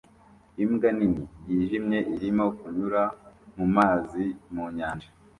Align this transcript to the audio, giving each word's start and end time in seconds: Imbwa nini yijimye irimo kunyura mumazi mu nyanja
Imbwa 0.63 0.89
nini 0.97 1.23
yijimye 1.49 1.99
irimo 2.15 2.45
kunyura 2.59 3.03
mumazi 3.57 4.25
mu 4.53 4.63
nyanja 4.77 5.09